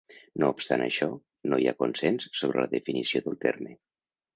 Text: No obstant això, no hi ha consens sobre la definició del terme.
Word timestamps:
No 0.43 0.47
obstant 0.53 0.83
això, 0.85 1.09
no 1.53 1.61
hi 1.65 1.69
ha 1.69 1.75
consens 1.85 2.29
sobre 2.43 2.65
la 2.67 2.75
definició 2.77 3.27
del 3.29 3.43
terme. 3.51 3.81